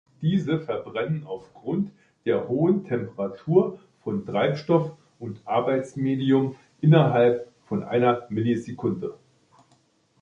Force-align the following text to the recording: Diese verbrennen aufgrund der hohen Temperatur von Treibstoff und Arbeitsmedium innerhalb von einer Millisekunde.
Diese 0.23 0.59
verbrennen 0.59 1.27
aufgrund 1.27 1.91
der 2.25 2.47
hohen 2.47 2.85
Temperatur 2.85 3.77
von 4.03 4.25
Treibstoff 4.25 4.93
und 5.19 5.39
Arbeitsmedium 5.45 6.55
innerhalb 6.81 7.47
von 7.67 7.83
einer 7.83 8.25
Millisekunde. 8.29 9.13